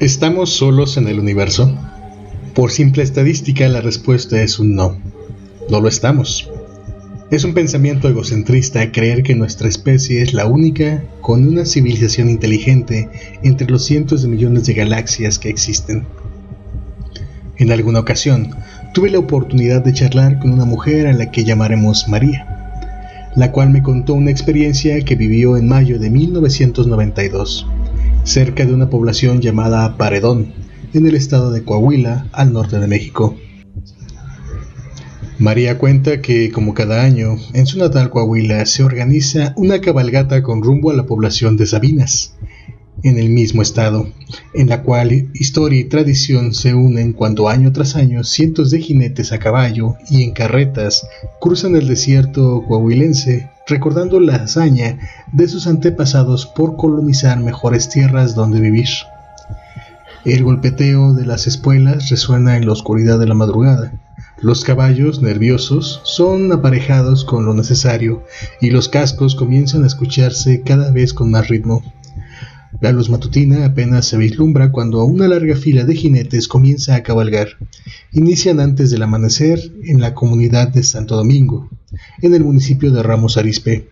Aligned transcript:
¿Estamos 0.00 0.54
solos 0.54 0.96
en 0.96 1.08
el 1.08 1.20
universo? 1.20 1.76
Por 2.54 2.70
simple 2.70 3.02
estadística 3.02 3.68
la 3.68 3.82
respuesta 3.82 4.42
es 4.42 4.58
un 4.58 4.74
no. 4.74 4.96
No 5.68 5.82
lo 5.82 5.88
estamos. 5.88 6.50
Es 7.30 7.44
un 7.44 7.52
pensamiento 7.52 8.08
egocentrista 8.08 8.92
creer 8.92 9.22
que 9.22 9.34
nuestra 9.34 9.68
especie 9.68 10.22
es 10.22 10.32
la 10.32 10.46
única 10.46 11.04
con 11.20 11.46
una 11.46 11.66
civilización 11.66 12.30
inteligente 12.30 13.10
entre 13.42 13.68
los 13.68 13.84
cientos 13.84 14.22
de 14.22 14.28
millones 14.28 14.64
de 14.64 14.72
galaxias 14.72 15.38
que 15.38 15.50
existen. 15.50 16.06
En 17.58 17.70
alguna 17.70 18.00
ocasión 18.00 18.52
tuve 18.94 19.10
la 19.10 19.18
oportunidad 19.18 19.84
de 19.84 19.92
charlar 19.92 20.38
con 20.38 20.50
una 20.50 20.64
mujer 20.64 21.08
a 21.08 21.12
la 21.12 21.30
que 21.30 21.44
llamaremos 21.44 22.08
María, 22.08 23.28
la 23.36 23.52
cual 23.52 23.68
me 23.68 23.82
contó 23.82 24.14
una 24.14 24.30
experiencia 24.30 24.98
que 25.02 25.14
vivió 25.14 25.58
en 25.58 25.68
mayo 25.68 25.98
de 25.98 26.08
1992 26.08 27.66
cerca 28.24 28.64
de 28.64 28.74
una 28.74 28.90
población 28.90 29.40
llamada 29.40 29.96
Paredón, 29.96 30.52
en 30.92 31.06
el 31.06 31.14
estado 31.14 31.50
de 31.50 31.64
Coahuila, 31.64 32.28
al 32.32 32.52
norte 32.52 32.78
de 32.78 32.86
México. 32.86 33.36
María 35.38 35.78
cuenta 35.78 36.20
que, 36.20 36.50
como 36.52 36.74
cada 36.74 37.02
año, 37.02 37.36
en 37.54 37.66
su 37.66 37.78
natal 37.78 38.10
Coahuila 38.10 38.66
se 38.66 38.82
organiza 38.82 39.54
una 39.56 39.80
cabalgata 39.80 40.42
con 40.42 40.62
rumbo 40.62 40.90
a 40.90 40.94
la 40.94 41.06
población 41.06 41.56
de 41.56 41.66
Sabinas, 41.66 42.34
en 43.02 43.18
el 43.18 43.30
mismo 43.30 43.62
estado, 43.62 44.08
en 44.54 44.68
la 44.68 44.82
cual 44.82 45.30
historia 45.32 45.80
y 45.80 45.84
tradición 45.84 46.52
se 46.52 46.74
unen 46.74 47.14
cuando 47.14 47.48
año 47.48 47.72
tras 47.72 47.96
año 47.96 48.24
cientos 48.24 48.70
de 48.70 48.80
jinetes 48.80 49.32
a 49.32 49.38
caballo 49.38 49.96
y 50.10 50.22
en 50.22 50.32
carretas 50.32 51.06
cruzan 51.40 51.74
el 51.76 51.88
desierto 51.88 52.62
coahuilense 52.68 53.48
recordando 53.70 54.20
la 54.20 54.36
hazaña 54.36 54.98
de 55.32 55.48
sus 55.48 55.66
antepasados 55.66 56.44
por 56.44 56.76
colonizar 56.76 57.40
mejores 57.40 57.88
tierras 57.88 58.34
donde 58.34 58.60
vivir. 58.60 58.88
El 60.26 60.44
golpeteo 60.44 61.14
de 61.14 61.24
las 61.24 61.46
espuelas 61.46 62.10
resuena 62.10 62.58
en 62.58 62.66
la 62.66 62.72
oscuridad 62.72 63.18
de 63.18 63.26
la 63.26 63.34
madrugada. 63.34 63.92
Los 64.42 64.64
caballos, 64.64 65.22
nerviosos, 65.22 66.02
son 66.04 66.52
aparejados 66.52 67.24
con 67.24 67.46
lo 67.46 67.54
necesario 67.54 68.24
y 68.60 68.70
los 68.70 68.90
cascos 68.90 69.34
comienzan 69.34 69.84
a 69.84 69.86
escucharse 69.86 70.60
cada 70.62 70.90
vez 70.90 71.14
con 71.14 71.30
más 71.30 71.48
ritmo. 71.48 71.82
La 72.80 72.92
luz 72.92 73.10
matutina 73.10 73.66
apenas 73.66 74.06
se 74.06 74.16
vislumbra 74.16 74.72
cuando 74.72 75.04
una 75.04 75.28
larga 75.28 75.56
fila 75.56 75.84
de 75.84 75.94
jinetes 75.94 76.48
comienza 76.48 76.94
a 76.94 77.02
cabalgar. 77.02 77.48
Inician 78.12 78.60
antes 78.60 78.90
del 78.90 79.02
amanecer 79.02 79.72
en 79.84 80.00
la 80.00 80.14
comunidad 80.14 80.68
de 80.68 80.82
Santo 80.82 81.16
Domingo, 81.16 81.68
en 82.22 82.34
el 82.34 82.44
municipio 82.44 82.90
de 82.90 83.02
Ramos 83.02 83.36
Arizpe. 83.36 83.88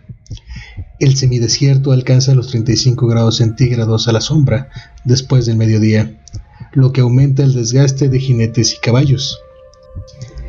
El 0.99 1.17
semidesierto 1.17 1.93
alcanza 1.93 2.35
los 2.35 2.49
35 2.49 3.07
grados 3.07 3.37
centígrados 3.37 4.09
a 4.09 4.13
la 4.13 4.21
sombra 4.21 4.69
después 5.05 5.47
del 5.47 5.57
mediodía, 5.57 6.19
lo 6.73 6.93
que 6.93 7.01
aumenta 7.01 7.43
el 7.43 7.55
desgaste 7.55 8.09
de 8.09 8.19
jinetes 8.19 8.75
y 8.75 8.81
caballos. 8.81 9.39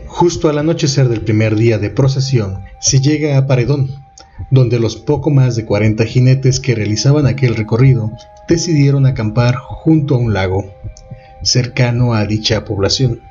Justo 0.08 0.50
al 0.50 0.58
anochecer 0.58 1.08
del 1.08 1.22
primer 1.22 1.56
día 1.56 1.78
de 1.78 1.90
procesión 1.90 2.60
se 2.82 3.00
llega 3.00 3.38
a 3.38 3.48
Paredón, 3.48 3.90
donde 4.52 4.80
los 4.80 4.98
poco 4.98 5.30
más 5.30 5.56
de 5.56 5.66
40 5.66 6.04
jinetes 6.06 6.60
que 6.60 6.76
realizaban 6.76 7.26
aquel 7.26 7.56
recorrido 7.56 8.12
decidieron 8.48 9.06
acampar 9.06 9.56
junto 9.56 10.16
a 10.16 10.18
un 10.18 10.34
lago, 10.34 10.66
cercano 11.44 12.14
a 12.14 12.26
dicha 12.26 12.66
población. 12.66 13.22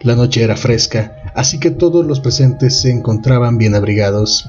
La 0.00 0.14
noche 0.14 0.42
era 0.42 0.56
fresca, 0.56 1.23
así 1.34 1.58
que 1.58 1.70
todos 1.70 2.06
los 2.06 2.20
presentes 2.20 2.80
se 2.80 2.90
encontraban 2.90 3.58
bien 3.58 3.74
abrigados, 3.74 4.48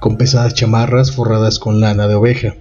con 0.00 0.16
pesadas 0.16 0.54
chamarras 0.54 1.12
forradas 1.12 1.58
con 1.58 1.80
lana 1.80 2.08
de 2.08 2.14
oveja. 2.14 2.54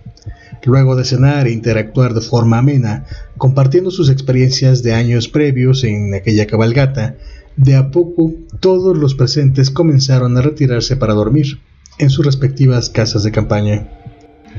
Luego 0.66 0.96
de 0.96 1.06
cenar 1.06 1.48
e 1.48 1.52
interactuar 1.52 2.14
de 2.14 2.22
forma 2.22 2.58
amena, 2.58 3.06
compartiendo 3.38 3.92
sus 3.92 4.10
experiencias 4.10 4.84
de 4.84 4.94
años 4.94 5.30
previos 5.30 5.84
en 5.84 6.14
aquella 6.14 6.48
cabalgata, 6.48 7.16
de 7.56 7.76
a 7.76 7.92
poco 7.92 8.34
todos 8.60 8.98
los 8.98 9.16
presentes 9.16 9.70
comenzaron 9.70 10.38
a 10.38 10.42
retirarse 10.42 10.98
para 10.98 11.14
dormir 11.14 11.60
en 11.98 12.10
sus 12.10 12.26
respectivas 12.26 12.90
casas 12.90 13.24
de 13.24 13.32
campaña. 13.32 13.88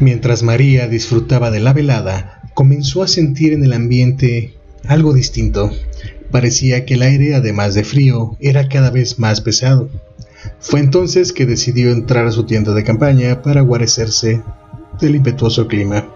Mientras 0.00 0.42
María 0.42 0.88
disfrutaba 0.88 1.50
de 1.50 1.60
la 1.60 1.72
velada, 1.72 2.42
comenzó 2.54 3.02
a 3.02 3.08
sentir 3.08 3.52
en 3.52 3.64
el 3.64 3.72
ambiente 3.72 4.54
algo 4.86 5.12
distinto. 5.12 5.70
Parecía 6.30 6.84
que 6.84 6.94
el 6.94 7.02
aire, 7.02 7.34
además 7.34 7.74
de 7.74 7.84
frío, 7.84 8.36
era 8.40 8.68
cada 8.68 8.90
vez 8.90 9.18
más 9.18 9.40
pesado. 9.40 9.88
Fue 10.60 10.80
entonces 10.80 11.32
que 11.32 11.46
decidió 11.46 11.90
entrar 11.90 12.26
a 12.26 12.30
su 12.30 12.44
tienda 12.44 12.72
de 12.72 12.84
campaña 12.84 13.42
para 13.42 13.62
guarecerse 13.62 14.42
del 15.00 15.16
impetuoso 15.16 15.66
clima. 15.66 16.06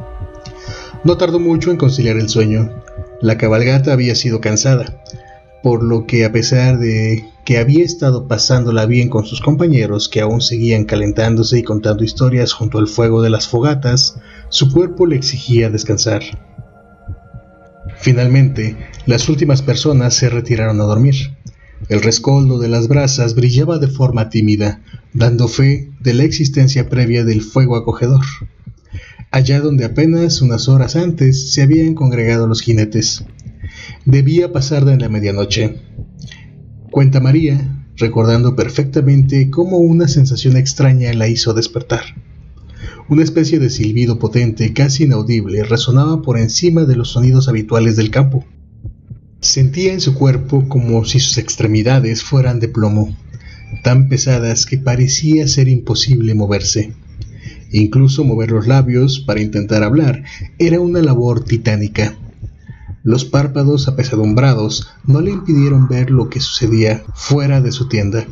No 1.03 1.17
tardó 1.17 1.41
mucho 1.41 1.71
en 1.71 1.77
conciliar 1.77 2.17
el 2.17 2.29
sueño. 2.29 2.71
La 3.21 3.37
cabalgata 3.39 3.93
había 3.93 4.15
sido 4.15 4.41
cansada, 4.41 5.03
por 5.63 5.83
lo 5.83 6.07
que 6.07 6.25
a 6.25 6.33
pesar 6.33 6.79
de 6.79 7.25
que 7.45 7.59
había 7.59 7.85
estado 7.85 8.27
pasándola 8.29 8.87
bien 8.87 9.09
con 9.09 9.27
sus 9.27 9.41
compañeros 9.41 10.09
que 10.09 10.21
aún 10.21 10.41
seguían 10.41 10.85
calentándose 10.85 11.59
y 11.59 11.63
contando 11.63 12.05
historias 12.05 12.53
junto 12.53 12.79
al 12.79 12.87
fuego 12.87 13.21
de 13.21 13.31
las 13.31 13.49
fogatas, 13.49 14.17
su 14.49 14.73
cuerpo 14.73 15.07
le 15.07 15.17
exigía 15.17 15.71
descansar. 15.71 16.23
Finalmente, 18.05 18.77
las 19.07 19.31
últimas 19.31 19.63
personas 19.63 20.13
se 20.13 20.29
retiraron 20.29 20.79
a 20.83 20.85
dormir. 20.85 21.15
El 21.89 22.03
rescoldo 22.03 22.59
de 22.59 22.69
las 22.69 22.87
brasas 22.87 23.35
brillaba 23.35 23.79
de 23.79 23.89
forma 23.89 24.29
tímida, 24.29 24.83
dando 25.15 25.49
fe 25.49 25.91
de 26.01 26.13
la 26.13 26.25
existencia 26.25 26.91
previa 26.91 27.25
del 27.25 27.41
fuego 27.41 27.77
acogedor, 27.77 28.27
allá 29.31 29.63
donde 29.63 29.87
apenas 29.87 30.43
unas 30.43 30.69
horas 30.69 30.97
antes 30.97 31.55
se 31.55 31.63
habían 31.63 31.95
congregado 31.95 32.47
los 32.47 32.61
jinetes. 32.61 33.25
Debía 34.05 34.53
pasar 34.53 34.85
de 34.85 34.99
la 34.99 35.09
medianoche. 35.09 35.77
Cuenta 36.91 37.21
María, 37.21 37.87
recordando 37.97 38.55
perfectamente 38.55 39.49
cómo 39.49 39.79
una 39.79 40.09
sensación 40.09 40.59
extraña 40.59 41.15
la 41.15 41.29
hizo 41.29 41.55
despertar. 41.55 42.03
Una 43.07 43.23
especie 43.23 43.59
de 43.59 43.69
silbido 43.69 44.19
potente, 44.19 44.73
casi 44.73 45.05
inaudible, 45.05 45.63
resonaba 45.65 46.23
por 46.23 46.39
encima 46.39 46.85
de 46.85 46.97
los 46.97 47.11
sonidos 47.11 47.49
habituales 47.49 47.97
del 47.97 48.11
campo. 48.11 48.47
Sentía 49.41 49.93
en 49.93 50.01
su 50.01 50.15
cuerpo 50.15 50.67
como 50.71 51.05
si 51.05 51.21
sus 51.21 51.37
extremidades 51.37 52.23
fueran 52.23 52.61
de 52.61 52.69
plomo, 52.69 53.15
tan 53.83 54.09
pesadas 54.09 54.65
que 54.65 54.79
parecía 54.79 55.47
ser 55.49 55.69
imposible 55.69 56.35
moverse. 56.35 56.95
Incluso 57.71 58.25
mover 58.25 58.53
los 58.53 58.67
labios 58.67 59.21
para 59.21 59.43
intentar 59.43 59.83
hablar 59.83 60.25
era 60.59 60.81
una 60.81 61.03
labor 61.03 61.45
titánica. 61.45 62.17
Los 63.03 63.27
párpados 63.27 63.87
apesadumbrados 63.87 64.89
no 65.05 65.21
le 65.21 65.31
impidieron 65.31 65.89
ver 65.89 66.11
lo 66.11 66.31
que 66.31 66.41
sucedía 66.41 67.05
fuera 67.15 67.61
de 67.61 67.71
su 67.71 67.87
tienda, 67.87 68.27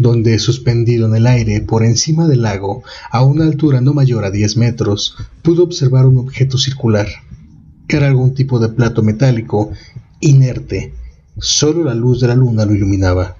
donde 0.00 0.38
suspendido 0.38 1.06
en 1.06 1.14
el 1.14 1.26
aire 1.26 1.60
por 1.60 1.84
encima 1.84 2.26
del 2.26 2.40
lago, 2.40 2.82
a 3.10 3.22
una 3.22 3.44
altura 3.44 3.82
no 3.82 3.92
mayor 3.92 4.24
a 4.24 4.30
10 4.30 4.56
metros, 4.56 5.14
pudo 5.42 5.62
observar 5.62 6.06
un 6.06 6.16
objeto 6.16 6.56
circular. 6.56 7.06
Era 7.86 8.08
algún 8.08 8.32
tipo 8.32 8.58
de 8.58 8.70
plato 8.70 9.02
metálico, 9.02 9.72
inerte, 10.20 10.94
solo 11.38 11.84
la 11.84 11.94
luz 11.94 12.18
de 12.22 12.28
la 12.28 12.34
luna 12.34 12.64
lo 12.64 12.74
iluminaba, 12.74 13.36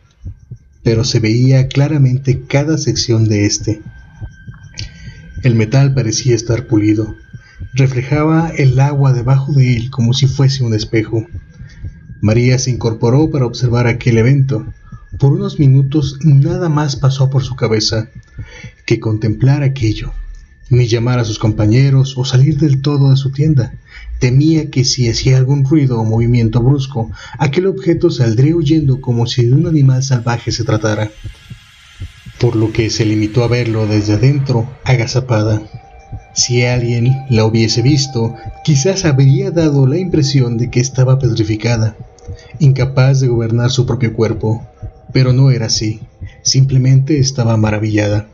pero 0.83 1.05
se 1.05 1.19
veía 1.19 1.67
claramente 1.67 2.43
cada 2.47 2.77
sección 2.77 3.27
de 3.27 3.47
éste. 3.47 3.81
El 5.43 5.55
metal 5.55 5.95
parecía 5.95 6.35
estar 6.35 6.67
pulido, 6.67 7.15
reflejaba 7.73 8.51
el 8.55 8.79
agua 8.81 9.15
debajo 9.15 9.55
de 9.55 9.77
él 9.77 9.91
como 9.91 10.13
si 10.13 10.27
fuese 10.27 10.63
un 10.63 10.75
espejo. 10.75 11.25
María 12.21 12.59
se 12.59 12.71
incorporó 12.71 13.31
para 13.31 13.47
observar 13.47 13.87
aquel 13.87 14.19
evento. 14.19 14.67
Por 15.21 15.35
unos 15.35 15.59
minutos 15.59 16.17
nada 16.23 16.71
más 16.71 16.97
pasó 16.97 17.29
por 17.29 17.45
su 17.45 17.55
cabeza 17.55 18.09
que 18.87 19.01
contemplar 19.01 19.63
aquello, 19.63 20.15
ni 20.71 20.87
llamar 20.89 21.19
a 21.19 21.27
sus 21.27 21.39
compañeros 21.39 22.15
o 22.17 22.25
salir 22.25 22.57
del 22.57 22.81
todo 22.81 23.11
de 23.11 23.19
su 23.19 23.31
tienda. 23.31 23.75
Temía 24.19 24.71
que 24.71 24.83
si 24.83 25.11
hacía 25.11 25.37
algún 25.37 25.67
ruido 25.67 26.01
o 26.01 26.07
movimiento 26.07 26.63
brusco, 26.63 27.11
aquel 27.39 27.67
objeto 27.67 28.09
saldría 28.09 28.57
huyendo 28.57 29.03
como 29.03 29.27
si 29.27 29.45
de 29.45 29.53
un 29.53 29.67
animal 29.67 30.03
salvaje 30.03 30.53
se 30.53 30.65
tratara, 30.65 31.11
por 32.41 32.57
lo 32.57 32.73
que 32.73 32.89
se 32.89 33.05
limitó 33.05 33.45
a 33.45 33.49
verlo 33.49 33.87
desde 33.87 34.15
adentro, 34.15 34.71
agazapada. 34.85 35.61
Si 36.35 36.65
alguien 36.65 37.15
la 37.29 37.45
hubiese 37.45 37.83
visto, 37.83 38.37
quizás 38.65 39.05
habría 39.05 39.51
dado 39.51 39.87
la 39.87 39.99
impresión 39.99 40.57
de 40.57 40.71
que 40.71 40.81
estaba 40.81 41.19
petrificada, 41.19 41.95
incapaz 42.59 43.21
de 43.21 43.29
gobernar 43.29 43.71
su 43.71 43.85
propio 43.85 44.15
cuerpo, 44.15 44.67
pero 45.13 45.33
no 45.33 45.51
era 45.51 45.67
así, 45.67 46.01
simplemente 46.43 47.19
estaba 47.19 47.57
maravillada. 47.57 48.29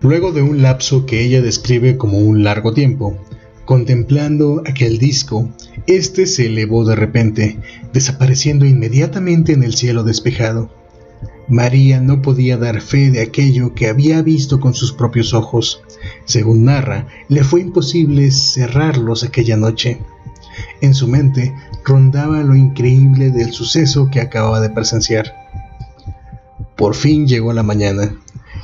Luego 0.00 0.32
de 0.32 0.42
un 0.42 0.62
lapso 0.62 1.06
que 1.06 1.24
ella 1.24 1.40
describe 1.40 1.96
como 1.96 2.18
un 2.18 2.44
largo 2.44 2.74
tiempo, 2.74 3.16
contemplando 3.64 4.62
aquel 4.66 4.98
disco, 4.98 5.48
este 5.86 6.26
se 6.26 6.46
elevó 6.46 6.84
de 6.84 6.96
repente, 6.96 7.58
desapareciendo 7.92 8.66
inmediatamente 8.66 9.52
en 9.52 9.62
el 9.62 9.74
cielo 9.74 10.04
despejado. 10.04 10.70
María 11.48 12.00
no 12.00 12.22
podía 12.22 12.56
dar 12.56 12.80
fe 12.80 13.10
de 13.10 13.20
aquello 13.20 13.74
que 13.74 13.88
había 13.88 14.22
visto 14.22 14.60
con 14.60 14.74
sus 14.74 14.92
propios 14.92 15.34
ojos. 15.34 15.82
Según 16.24 16.64
narra, 16.64 17.06
le 17.28 17.44
fue 17.44 17.60
imposible 17.60 18.30
cerrarlos 18.30 19.24
aquella 19.24 19.56
noche. 19.56 19.98
En 20.80 20.94
su 20.94 21.08
mente 21.08 21.54
rondaba 21.84 22.42
lo 22.42 22.54
increíble 22.54 23.30
del 23.30 23.52
suceso 23.52 24.08
que 24.10 24.20
acababa 24.20 24.60
de 24.60 24.70
presenciar. 24.70 25.43
Por 26.76 26.94
fin 26.94 27.26
llegó 27.26 27.52
la 27.52 27.62
mañana. 27.62 28.16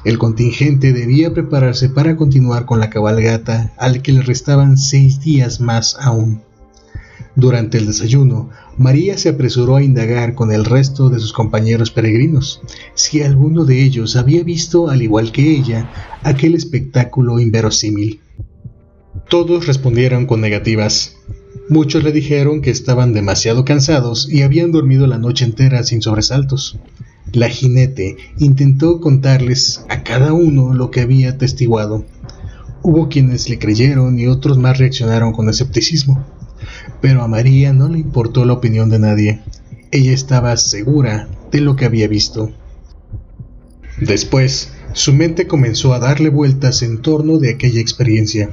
El 0.05 0.19
contingente 0.19 0.93
debía 0.93 1.33
prepararse 1.33 1.89
para 1.89 2.17
continuar 2.17 2.65
con 2.65 2.81
la 2.81 2.91
cabalgata 2.91 3.73
al 3.77 4.03
que 4.03 4.13
le 4.13 4.23
restaban 4.23 4.79
seis 4.79 5.21
días 5.21 5.61
más 5.61 5.97
aún. 6.01 6.43
Durante 7.37 7.79
el 7.79 7.87
desayuno, 7.87 8.51
María 8.77 9.17
se 9.17 9.29
apresuró 9.29 9.77
a 9.77 9.83
indagar 9.83 10.35
con 10.35 10.53
el 10.53 10.65
resto 10.65 11.11
de 11.11 11.21
sus 11.21 11.33
compañeros 11.33 11.91
peregrinos 11.91 12.61
si 12.95 13.23
alguno 13.23 13.65
de 13.65 13.85
ellos 13.85 14.17
había 14.17 14.43
visto, 14.43 14.91
al 14.91 15.03
igual 15.03 15.31
que 15.31 15.51
ella, 15.51 15.91
aquel 16.23 16.55
espectáculo 16.55 17.39
inverosímil. 17.39 18.21
Todos 19.29 19.67
respondieron 19.67 20.27
con 20.27 20.41
negativas. 20.41 21.15
Muchos 21.69 22.03
le 22.03 22.11
dijeron 22.11 22.63
que 22.63 22.71
estaban 22.71 23.13
demasiado 23.15 23.65
cansados 23.65 24.29
y 24.29 24.43
habían 24.43 24.73
dormido 24.73 25.07
la 25.07 25.19
noche 25.19 25.45
entera 25.45 25.85
sin 25.85 26.03
sobresaltos. 26.03 26.81
La 27.33 27.49
jinete 27.49 28.17
intentó 28.39 29.01
contarles 29.01 29.85
a 29.89 30.03
cada 30.03 30.33
uno 30.33 30.75
lo 30.75 30.91
que 30.91 31.01
había 31.01 31.31
atestiguado. 31.31 32.05
Hubo 32.83 33.09
quienes 33.09 33.49
le 33.49 33.59
creyeron 33.59 34.19
y 34.19 34.27
otros 34.27 34.59
más 34.59 34.79
reaccionaron 34.79 35.33
con 35.33 35.49
escepticismo. 35.49 36.25
Pero 37.01 37.23
a 37.23 37.29
María 37.29 37.73
no 37.73 37.89
le 37.89 38.01
importó 38.01 38.45
la 38.45 38.55
opinión 38.55 38.91
de 38.91 38.99
nadie. 38.99 39.41
Ella 39.93 40.13
estaba 40.13 40.57
segura 40.57 41.29
de 41.53 41.61
lo 41.61 41.77
que 41.77 41.85
había 41.85 42.09
visto. 42.09 42.51
Después, 44.01 44.73
su 44.93 45.13
mente 45.13 45.47
comenzó 45.47 45.95
a 45.95 46.01
darle 46.01 46.31
vueltas 46.31 46.83
en 46.83 47.01
torno 47.01 47.39
de 47.39 47.51
aquella 47.51 47.81
experiencia. 47.81 48.51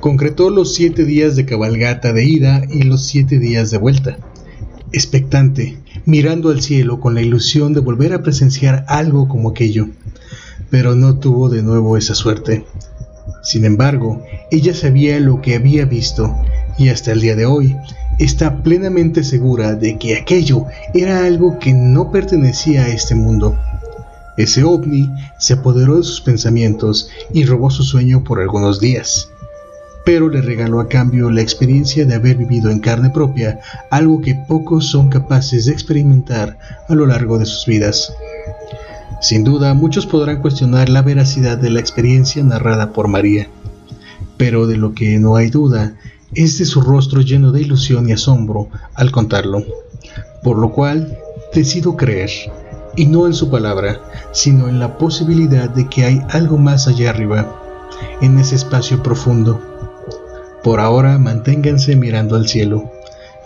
Concretó 0.00 0.50
los 0.50 0.74
siete 0.74 1.04
días 1.04 1.36
de 1.36 1.44
cabalgata 1.44 2.12
de 2.12 2.24
ida 2.24 2.62
y 2.68 2.82
los 2.82 3.06
siete 3.06 3.38
días 3.38 3.70
de 3.70 3.78
vuelta. 3.78 4.18
Expectante, 4.92 5.78
mirando 6.04 6.50
al 6.50 6.62
cielo 6.62 7.00
con 7.00 7.14
la 7.14 7.22
ilusión 7.22 7.72
de 7.72 7.80
volver 7.80 8.12
a 8.12 8.22
presenciar 8.22 8.84
algo 8.88 9.28
como 9.28 9.50
aquello, 9.50 9.88
pero 10.70 10.94
no 10.94 11.18
tuvo 11.18 11.48
de 11.48 11.62
nuevo 11.62 11.96
esa 11.96 12.14
suerte. 12.14 12.64
Sin 13.42 13.64
embargo, 13.64 14.22
ella 14.50 14.74
sabía 14.74 15.18
lo 15.20 15.40
que 15.40 15.54
había 15.54 15.84
visto 15.84 16.34
y 16.78 16.88
hasta 16.88 17.12
el 17.12 17.20
día 17.20 17.36
de 17.36 17.46
hoy 17.46 17.76
está 18.18 18.62
plenamente 18.62 19.24
segura 19.24 19.74
de 19.74 19.98
que 19.98 20.16
aquello 20.16 20.66
era 20.94 21.24
algo 21.24 21.58
que 21.58 21.72
no 21.72 22.10
pertenecía 22.10 22.84
a 22.84 22.88
este 22.88 23.14
mundo. 23.14 23.58
Ese 24.36 24.64
ovni 24.64 25.10
se 25.38 25.54
apoderó 25.54 25.96
de 25.96 26.02
sus 26.02 26.20
pensamientos 26.20 27.08
y 27.32 27.44
robó 27.44 27.70
su 27.70 27.82
sueño 27.82 28.24
por 28.24 28.40
algunos 28.40 28.80
días 28.80 29.28
pero 30.12 30.28
le 30.28 30.42
regaló 30.42 30.80
a 30.80 30.88
cambio 30.88 31.30
la 31.30 31.40
experiencia 31.40 32.04
de 32.04 32.16
haber 32.16 32.36
vivido 32.36 32.68
en 32.72 32.80
carne 32.80 33.10
propia 33.10 33.60
algo 33.92 34.20
que 34.20 34.34
pocos 34.34 34.86
son 34.86 35.08
capaces 35.08 35.66
de 35.66 35.72
experimentar 35.72 36.58
a 36.88 36.96
lo 36.96 37.06
largo 37.06 37.38
de 37.38 37.46
sus 37.46 37.64
vidas. 37.64 38.12
Sin 39.20 39.44
duda, 39.44 39.72
muchos 39.72 40.06
podrán 40.06 40.42
cuestionar 40.42 40.88
la 40.88 41.02
veracidad 41.02 41.58
de 41.58 41.70
la 41.70 41.78
experiencia 41.78 42.42
narrada 42.42 42.92
por 42.92 43.06
María, 43.06 43.46
pero 44.36 44.66
de 44.66 44.78
lo 44.78 44.94
que 44.94 45.20
no 45.20 45.36
hay 45.36 45.48
duda 45.48 45.94
es 46.34 46.58
de 46.58 46.64
su 46.64 46.80
rostro 46.80 47.20
lleno 47.20 47.52
de 47.52 47.60
ilusión 47.60 48.08
y 48.08 48.12
asombro 48.12 48.66
al 48.94 49.12
contarlo, 49.12 49.62
por 50.42 50.58
lo 50.58 50.72
cual 50.72 51.18
decido 51.54 51.96
creer, 51.96 52.30
y 52.96 53.06
no 53.06 53.28
en 53.28 53.34
su 53.34 53.48
palabra, 53.48 54.00
sino 54.32 54.68
en 54.68 54.80
la 54.80 54.98
posibilidad 54.98 55.70
de 55.70 55.88
que 55.88 56.04
hay 56.04 56.20
algo 56.30 56.58
más 56.58 56.88
allá 56.88 57.10
arriba, 57.10 57.62
en 58.20 58.40
ese 58.40 58.56
espacio 58.56 59.04
profundo 59.04 59.70
por 60.62 60.80
ahora, 60.80 61.18
manténganse 61.18 61.96
mirando 61.96 62.36
al 62.36 62.46
cielo. 62.46 62.90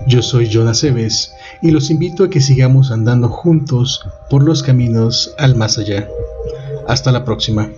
Yo 0.06 0.20
soy 0.20 0.48
Jonas 0.48 0.82
Eves 0.82 1.34
y 1.62 1.70
los 1.70 1.90
invito 1.90 2.24
a 2.24 2.30
que 2.30 2.40
sigamos 2.40 2.90
andando 2.90 3.28
juntos 3.28 4.04
por 4.28 4.42
los 4.42 4.62
caminos 4.62 5.34
al 5.38 5.54
más 5.54 5.78
allá. 5.78 6.08
Hasta 6.88 7.12
la 7.12 7.24
próxima. 7.24 7.70